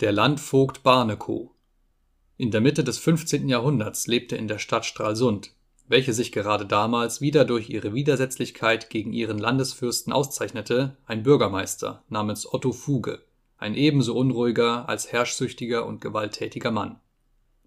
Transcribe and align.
Der 0.00 0.10
Landvogt 0.10 0.82
Barnekow 0.82 1.52
In 2.36 2.50
der 2.50 2.60
Mitte 2.60 2.82
des 2.82 2.98
15. 2.98 3.48
Jahrhunderts 3.48 4.08
lebte 4.08 4.34
in 4.34 4.48
der 4.48 4.58
Stadt 4.58 4.84
Stralsund, 4.84 5.54
welche 5.86 6.12
sich 6.12 6.32
gerade 6.32 6.66
damals 6.66 7.20
wieder 7.20 7.44
durch 7.44 7.70
ihre 7.70 7.94
Widersetzlichkeit 7.94 8.90
gegen 8.90 9.12
ihren 9.12 9.38
Landesfürsten 9.38 10.12
auszeichnete, 10.12 10.96
ein 11.06 11.22
Bürgermeister 11.22 12.02
namens 12.08 12.52
Otto 12.52 12.72
Fuge, 12.72 13.22
ein 13.56 13.76
ebenso 13.76 14.16
unruhiger 14.16 14.88
als 14.88 15.12
herrschsüchtiger 15.12 15.86
und 15.86 16.00
gewalttätiger 16.00 16.72
Mann. 16.72 16.98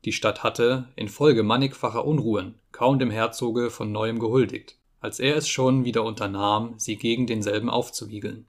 Die 0.04 0.12
Stadt 0.12 0.44
hatte, 0.44 0.90
infolge 0.98 1.44
mannigfacher 1.44 2.04
Unruhen, 2.04 2.56
kaum 2.74 3.00
dem 3.00 3.10
Herzoge 3.10 3.70
von 3.70 3.94
neuem 3.94 4.20
gehuldigt, 4.20 4.78
als 5.00 5.22
er 5.22 5.38
es 5.38 5.48
schon 5.48 5.86
wieder 5.86 6.04
unternahm, 6.04 6.74
sie 6.76 6.98
gegen 6.98 7.26
denselben 7.26 7.70
aufzuwiegeln. 7.70 8.48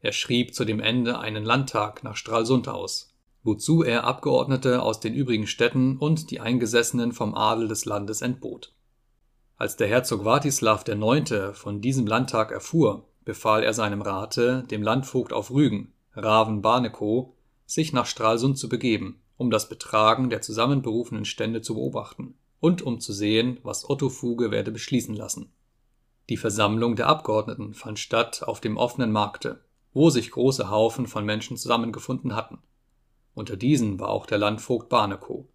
Er 0.00 0.12
schrieb 0.12 0.54
zu 0.54 0.64
dem 0.64 0.80
Ende 0.80 1.18
einen 1.18 1.44
Landtag 1.44 2.02
nach 2.02 2.16
Stralsund 2.16 2.68
aus 2.68 3.10
wozu 3.42 3.82
er 3.82 4.04
Abgeordnete 4.04 4.82
aus 4.82 5.00
den 5.00 5.14
übrigen 5.14 5.46
Städten 5.46 5.96
und 5.96 6.30
die 6.30 6.40
Eingesessenen 6.40 7.12
vom 7.12 7.34
Adel 7.34 7.68
des 7.68 7.84
Landes 7.84 8.20
entbot. 8.20 8.72
Als 9.56 9.76
der 9.76 9.88
Herzog 9.88 10.24
Wartislav 10.24 10.86
IX. 10.86 11.58
von 11.58 11.80
diesem 11.80 12.06
Landtag 12.06 12.50
erfuhr, 12.50 13.06
befahl 13.24 13.62
er 13.62 13.74
seinem 13.74 14.02
Rate, 14.02 14.64
dem 14.70 14.82
Landvogt 14.82 15.32
auf 15.32 15.50
Rügen, 15.50 15.92
Raven 16.14 16.62
Barnekow, 16.62 17.32
sich 17.66 17.92
nach 17.92 18.06
Stralsund 18.06 18.58
zu 18.58 18.68
begeben, 18.68 19.20
um 19.36 19.50
das 19.50 19.68
Betragen 19.68 20.28
der 20.28 20.42
zusammenberufenen 20.42 21.24
Stände 21.24 21.62
zu 21.62 21.74
beobachten 21.74 22.34
und 22.58 22.82
um 22.82 23.00
zu 23.00 23.12
sehen, 23.12 23.58
was 23.62 23.88
Otto 23.88 24.08
Fuge 24.08 24.50
werde 24.50 24.70
beschließen 24.70 25.14
lassen. 25.14 25.52
Die 26.28 26.36
Versammlung 26.36 26.96
der 26.96 27.06
Abgeordneten 27.06 27.74
fand 27.74 27.98
statt 27.98 28.42
auf 28.42 28.60
dem 28.60 28.76
offenen 28.76 29.12
Markte, 29.12 29.60
wo 29.92 30.10
sich 30.10 30.30
große 30.30 30.70
Haufen 30.70 31.06
von 31.06 31.24
Menschen 31.24 31.56
zusammengefunden 31.56 32.34
hatten 32.34 32.58
unter 33.34 33.56
diesen 33.56 34.00
war 34.00 34.10
auch 34.10 34.26
der 34.26 34.38
Landvogt 34.38 34.88
Barnekow. 34.88 35.46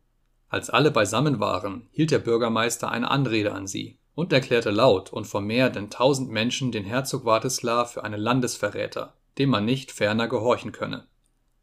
Als 0.49 0.69
alle 0.69 0.91
beisammen 0.91 1.39
waren, 1.39 1.87
hielt 1.91 2.11
der 2.11 2.19
Bürgermeister 2.19 2.89
eine 2.89 3.11
Anrede 3.11 3.53
an 3.53 3.67
sie 3.67 3.99
und 4.13 4.31
erklärte 4.31 4.71
laut 4.71 5.11
und 5.11 5.25
vor 5.25 5.41
mehr 5.41 5.69
denn 5.69 5.89
tausend 5.89 6.31
Menschen 6.31 6.71
den 6.71 6.85
Herzog 6.85 7.25
Wartislav 7.25 7.93
für 7.93 8.03
einen 8.03 8.19
Landesverräter, 8.19 9.13
dem 9.37 9.49
man 9.49 9.65
nicht 9.65 9.91
ferner 9.91 10.27
gehorchen 10.27 10.71
könne. 10.71 11.05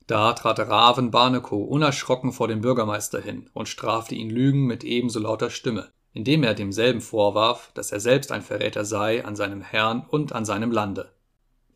Da 0.07 0.33
trat 0.35 0.59
Raven 0.59 1.11
Barnekow 1.11 1.67
unerschrocken 1.67 2.33
vor 2.33 2.49
den 2.49 2.61
Bürgermeister 2.61 3.21
hin 3.21 3.49
und 3.55 3.69
strafte 3.69 4.15
ihn 4.15 4.31
Lügen 4.31 4.67
mit 4.67 4.85
ebenso 4.85 5.21
lauter 5.21 5.49
Stimme, 5.49 5.91
indem 6.13 6.43
er 6.43 6.55
demselben 6.55 7.01
vorwarf, 7.01 7.71
dass 7.75 7.93
er 7.93 8.01
selbst 8.01 8.31
ein 8.31 8.43
Verräter 8.43 8.85
sei 8.85 9.25
an 9.25 9.37
seinem 9.37 9.63
Herrn 9.63 10.05
und 10.07 10.33
an 10.33 10.45
seinem 10.45 10.71
Lande. 10.71 11.13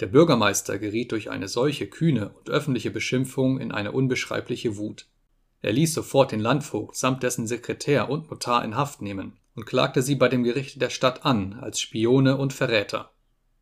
Der 0.00 0.06
Bürgermeister 0.06 0.78
geriet 0.78 1.12
durch 1.12 1.30
eine 1.30 1.48
solche 1.48 1.86
kühne 1.86 2.28
und 2.30 2.50
öffentliche 2.50 2.90
Beschimpfung 2.90 3.58
in 3.58 3.72
eine 3.72 3.92
unbeschreibliche 3.92 4.76
Wut. 4.76 5.06
Er 5.62 5.72
ließ 5.72 5.94
sofort 5.94 6.32
den 6.32 6.40
Landvogt 6.40 6.96
samt 6.96 7.22
dessen 7.22 7.46
Sekretär 7.46 8.10
und 8.10 8.30
Notar 8.30 8.62
in 8.62 8.76
Haft 8.76 9.00
nehmen 9.00 9.38
und 9.54 9.64
klagte 9.64 10.02
sie 10.02 10.14
bei 10.14 10.28
dem 10.28 10.44
Gericht 10.44 10.82
der 10.82 10.90
Stadt 10.90 11.24
an 11.24 11.54
als 11.54 11.80
Spione 11.80 12.36
und 12.36 12.52
Verräter. 12.52 13.10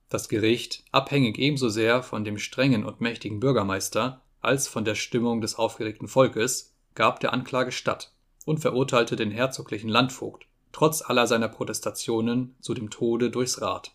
Das 0.08 0.28
Gericht, 0.28 0.84
abhängig 0.90 1.38
ebenso 1.38 1.68
sehr 1.68 2.02
von 2.02 2.24
dem 2.24 2.38
strengen 2.38 2.84
und 2.84 3.00
mächtigen 3.00 3.38
Bürgermeister 3.38 4.20
als 4.40 4.66
von 4.66 4.84
der 4.84 4.96
Stimmung 4.96 5.40
des 5.40 5.54
aufgeregten 5.54 6.08
Volkes, 6.08 6.74
gab 6.96 7.20
der 7.20 7.32
Anklage 7.32 7.70
statt 7.70 8.12
und 8.44 8.58
verurteilte 8.58 9.14
den 9.14 9.30
herzoglichen 9.30 9.88
Landvogt, 9.88 10.46
trotz 10.72 11.00
aller 11.00 11.28
seiner 11.28 11.48
Protestationen, 11.48 12.56
zu 12.60 12.74
dem 12.74 12.90
Tode 12.90 13.30
durchs 13.30 13.62
Rad 13.62 13.94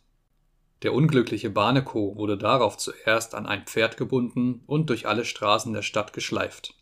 der 0.83 0.93
unglückliche 0.93 1.49
Barnekow 1.49 2.15
wurde 2.15 2.37
darauf 2.37 2.77
zuerst 2.77 3.35
an 3.35 3.45
ein 3.45 3.65
Pferd 3.65 3.97
gebunden 3.97 4.61
und 4.65 4.89
durch 4.89 5.07
alle 5.07 5.25
Straßen 5.25 5.73
der 5.73 5.81
Stadt 5.81 6.13
geschleift. 6.13 6.73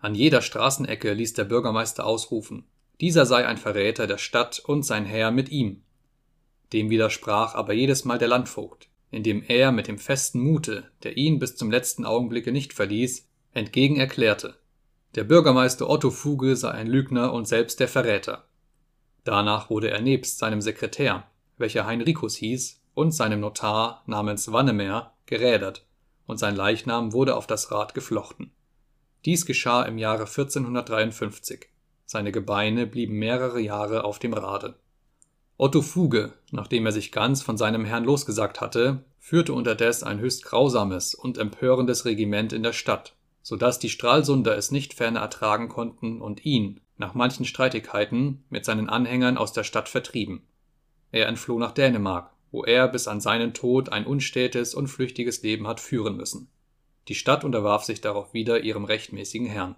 An 0.00 0.14
jeder 0.14 0.42
Straßenecke 0.42 1.12
ließ 1.12 1.34
der 1.34 1.44
Bürgermeister 1.44 2.04
ausrufen, 2.04 2.64
dieser 3.00 3.26
sei 3.26 3.46
ein 3.46 3.58
Verräter 3.58 4.06
der 4.06 4.18
Stadt 4.18 4.58
und 4.58 4.82
sein 4.82 5.04
Herr 5.04 5.30
mit 5.30 5.50
ihm. 5.50 5.82
Dem 6.72 6.90
widersprach 6.90 7.54
aber 7.54 7.72
jedes 7.72 8.04
Mal 8.04 8.18
der 8.18 8.28
Landvogt, 8.28 8.88
indem 9.10 9.42
er 9.46 9.72
mit 9.72 9.88
dem 9.88 9.98
festen 9.98 10.40
Mute, 10.40 10.90
der 11.02 11.16
ihn 11.16 11.38
bis 11.38 11.56
zum 11.56 11.70
letzten 11.70 12.04
Augenblicke 12.04 12.52
nicht 12.52 12.72
verließ, 12.72 13.28
entgegen 13.54 13.96
erklärte, 13.96 14.56
der 15.14 15.24
Bürgermeister 15.24 15.88
Otto 15.88 16.10
Fuge 16.10 16.54
sei 16.54 16.70
ein 16.70 16.86
Lügner 16.86 17.32
und 17.32 17.48
selbst 17.48 17.80
der 17.80 17.88
Verräter. 17.88 18.44
Danach 19.24 19.70
wurde 19.70 19.90
er 19.90 20.02
nebst 20.02 20.38
seinem 20.38 20.60
Sekretär, 20.60 21.26
welcher 21.56 21.86
Heinricus 21.86 22.36
hieß, 22.36 22.80
und 22.98 23.12
seinem 23.12 23.38
Notar 23.38 24.02
namens 24.06 24.50
Wannemer 24.50 25.14
gerädert, 25.26 25.86
und 26.26 26.38
sein 26.38 26.56
Leichnam 26.56 27.12
wurde 27.12 27.36
auf 27.36 27.46
das 27.46 27.70
Rad 27.70 27.94
geflochten. 27.94 28.50
Dies 29.24 29.46
geschah 29.46 29.84
im 29.84 29.98
Jahre 29.98 30.22
1453. 30.22 31.68
Seine 32.06 32.32
Gebeine 32.32 32.88
blieben 32.88 33.14
mehrere 33.14 33.60
Jahre 33.60 34.02
auf 34.02 34.18
dem 34.18 34.32
Rade. 34.32 34.74
Otto 35.56 35.80
Fuge, 35.80 36.32
nachdem 36.50 36.86
er 36.86 36.92
sich 36.92 37.12
ganz 37.12 37.40
von 37.40 37.56
seinem 37.56 37.84
Herrn 37.84 38.02
losgesagt 38.02 38.60
hatte, 38.60 39.04
führte 39.20 39.52
unterdes 39.52 40.02
ein 40.02 40.18
höchst 40.18 40.44
grausames 40.44 41.14
und 41.14 41.38
empörendes 41.38 42.04
Regiment 42.04 42.52
in 42.52 42.64
der 42.64 42.72
Stadt, 42.72 43.14
so 43.42 43.54
dass 43.54 43.78
die 43.78 43.90
Stralsunder 43.90 44.56
es 44.56 44.72
nicht 44.72 44.92
ferner 44.92 45.20
ertragen 45.20 45.68
konnten 45.68 46.20
und 46.20 46.44
ihn, 46.44 46.80
nach 46.96 47.14
manchen 47.14 47.44
Streitigkeiten, 47.44 48.42
mit 48.50 48.64
seinen 48.64 48.88
Anhängern 48.88 49.38
aus 49.38 49.52
der 49.52 49.62
Stadt 49.62 49.88
vertrieben. 49.88 50.42
Er 51.12 51.28
entfloh 51.28 51.60
nach 51.60 51.72
Dänemark, 51.72 52.32
wo 52.50 52.64
er 52.64 52.88
bis 52.88 53.08
an 53.08 53.20
seinen 53.20 53.54
Tod 53.54 53.90
ein 53.90 54.06
unstetes 54.06 54.74
und 54.74 54.88
flüchtiges 54.88 55.42
Leben 55.42 55.66
hat 55.66 55.80
führen 55.80 56.16
müssen. 56.16 56.48
Die 57.08 57.14
Stadt 57.14 57.44
unterwarf 57.44 57.84
sich 57.84 58.00
darauf 58.00 58.34
wieder 58.34 58.60
ihrem 58.60 58.84
rechtmäßigen 58.84 59.46
Herrn. 59.46 59.76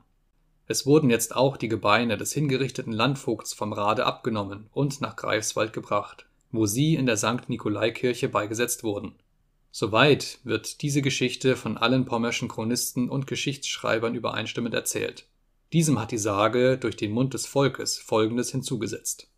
Es 0.67 0.87
wurden 0.87 1.11
jetzt 1.11 1.35
auch 1.35 1.57
die 1.57 1.69
Gebeine 1.69 2.17
des 2.17 2.33
hingerichteten 2.33 2.93
Landvogts 2.93 3.55
vom 3.55 3.73
Rade 3.73 4.07
abgenommen 4.07 4.69
und 4.73 5.01
nach 5.01 5.17
Greifswald 5.17 5.73
gebracht, 5.73 6.27
wo 6.53 6.67
sie 6.67 6.95
in 6.95 7.07
der 7.07 7.17
St. 7.17 7.49
Nikolaikirche 7.49 8.29
beigesetzt 8.29 8.85
wurden. 8.85 9.15
Soweit 9.73 10.41
wird 10.45 10.83
diese 10.83 11.03
Geschichte 11.03 11.57
von 11.57 11.77
allen 11.77 12.05
pommerschen 12.05 12.49
Chronisten 12.49 13.09
und 13.09 13.27
Geschichtsschreibern 13.27 14.15
übereinstimmend 14.15 14.75
erzählt. 14.75 15.27
Diesem 15.73 16.01
hat 16.01 16.11
die 16.11 16.19
Sage 16.19 16.77
durch 16.79 16.97
den 16.97 17.13
Mund 17.13 17.35
des 17.35 17.47
Volkes 17.47 17.99
Folgendes 17.99 18.51
hinzugesetzt 18.51 19.30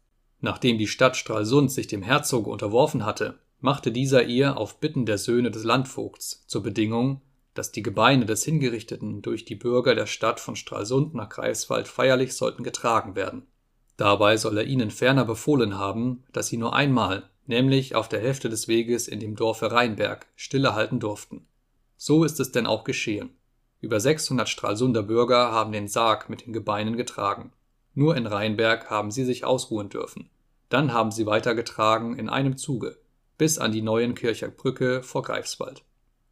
Nachdem 0.42 0.76
die 0.76 0.88
Stadt 0.88 1.16
Stralsund 1.16 1.70
sich 1.70 1.86
dem 1.86 2.02
Herzoge 2.02 2.50
unterworfen 2.50 3.06
hatte, 3.06 3.38
machte 3.60 3.92
dieser 3.92 4.24
ihr 4.24 4.56
auf 4.56 4.80
Bitten 4.80 5.06
der 5.06 5.16
Söhne 5.16 5.52
des 5.52 5.62
Landvogts 5.62 6.44
zur 6.48 6.64
Bedingung, 6.64 7.22
dass 7.54 7.70
die 7.70 7.82
Gebeine 7.82 8.26
des 8.26 8.44
Hingerichteten 8.44 9.22
durch 9.22 9.44
die 9.44 9.54
Bürger 9.54 9.94
der 9.94 10.06
Stadt 10.06 10.40
von 10.40 10.56
Stralsund 10.56 11.14
nach 11.14 11.28
Greifswald 11.28 11.86
feierlich 11.86 12.34
sollten 12.34 12.64
getragen 12.64 13.14
werden. 13.14 13.46
Dabei 13.96 14.36
soll 14.36 14.58
er 14.58 14.64
ihnen 14.64 14.90
ferner 14.90 15.24
befohlen 15.24 15.78
haben, 15.78 16.24
dass 16.32 16.48
sie 16.48 16.56
nur 16.56 16.74
einmal, 16.74 17.30
nämlich 17.46 17.94
auf 17.94 18.08
der 18.08 18.20
Hälfte 18.20 18.48
des 18.48 18.66
Weges 18.66 19.06
in 19.06 19.20
dem 19.20 19.36
Dorfe 19.36 19.70
Rheinberg, 19.70 20.26
stille 20.34 20.74
halten 20.74 20.98
durften. 20.98 21.46
So 21.96 22.24
ist 22.24 22.40
es 22.40 22.50
denn 22.50 22.66
auch 22.66 22.82
geschehen. 22.82 23.30
Über 23.80 24.00
600 24.00 24.48
Stralsunder 24.48 25.04
Bürger 25.04 25.52
haben 25.52 25.70
den 25.70 25.86
Sarg 25.86 26.28
mit 26.28 26.46
den 26.46 26.52
Gebeinen 26.52 26.96
getragen. 26.96 27.52
Nur 27.94 28.16
in 28.16 28.26
Rheinberg 28.26 28.90
haben 28.90 29.12
sie 29.12 29.24
sich 29.24 29.44
ausruhen 29.44 29.88
dürfen. 29.88 30.30
Dann 30.72 30.94
haben 30.94 31.10
sie 31.10 31.26
weitergetragen 31.26 32.18
in 32.18 32.30
einem 32.30 32.56
Zuge 32.56 32.96
bis 33.36 33.58
an 33.58 33.72
die 33.72 33.82
Neuenkircher 33.82 34.48
Brücke 34.48 35.02
vor 35.02 35.22
Greifswald. 35.22 35.82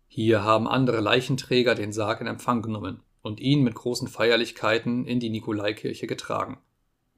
Hier 0.09 0.43
haben 0.43 0.67
andere 0.67 1.01
Leichenträger 1.01 1.75
den 1.75 1.93
Sarg 1.93 2.23
in 2.23 2.27
Empfang 2.27 2.63
genommen 2.63 3.03
und 3.21 3.39
ihn 3.39 3.63
mit 3.63 3.75
großen 3.75 4.09
Feierlichkeiten 4.09 5.05
in 5.05 5.21
die 5.21 5.29
Nikolaikirche 5.29 6.07
getragen. 6.07 6.59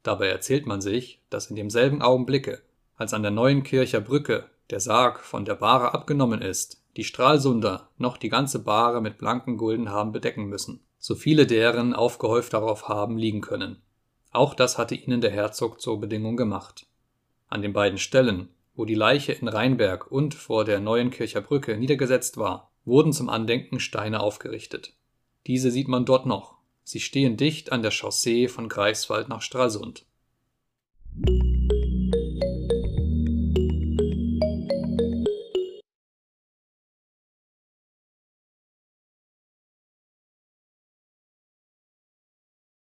Dabei 0.03 0.31
erzählt 0.31 0.67
man 0.67 0.81
sich, 0.81 1.21
dass 1.31 1.47
in 1.47 1.55
demselben 1.55 2.03
Augenblicke, 2.03 2.61
als 2.97 3.15
an 3.15 3.23
der 3.23 3.31
Neuenkircher 3.31 4.01
Brücke 4.01 4.51
der 4.71 4.81
Sarg 4.81 5.21
von 5.21 5.45
der 5.45 5.55
Bahre 5.55 5.95
abgenommen 5.95 6.43
ist, 6.43 6.83
die 6.97 7.05
Stralsunder 7.05 7.89
noch 7.99 8.17
die 8.17 8.31
ganze 8.31 8.65
Bahre 8.65 9.01
mit 9.01 9.19
blanken 9.19 9.59
Gulden 9.59 9.91
haben 9.91 10.11
bedecken 10.11 10.47
müssen, 10.47 10.81
so 10.99 11.15
viele 11.15 11.47
deren 11.47 11.95
aufgehäuft 11.95 12.53
darauf 12.53 12.89
haben 12.89 13.17
liegen 13.17 13.43
können. 13.43 13.81
Auch 14.33 14.55
das 14.55 14.77
hatte 14.77 14.97
ihnen 14.97 15.21
der 15.21 15.31
Herzog 15.31 15.81
zur 15.81 16.01
Bedingung 16.01 16.37
gemacht. 16.37 16.87
An 17.53 17.61
den 17.61 17.75
beiden 17.75 17.99
Stellen, 17.99 18.49
wo 18.75 18.87
die 18.87 18.95
Leiche 18.95 19.33
in 19.33 19.47
Rheinberg 19.47 20.11
und 20.11 20.33
vor 20.33 20.65
der 20.65 20.81
Neuenkircher 20.81 21.43
Brücke 21.43 21.77
niedergesetzt 21.77 22.39
war, 22.39 22.73
wurden 22.87 23.13
zum 23.13 23.29
Andenken 23.29 23.79
Steine 23.79 24.21
aufgerichtet. 24.21 24.95
Diese 25.47 25.71
sieht 25.71 25.87
man 25.87 26.07
dort 26.07 26.25
noch. 26.25 26.55
Sie 26.83 26.99
stehen 26.99 27.37
dicht 27.37 27.71
an 27.71 27.83
der 27.83 27.91
Chaussee 27.91 28.49
von 28.49 28.71
Greifswald 28.71 29.29
nach 29.29 29.43
Stralsund 29.43 30.07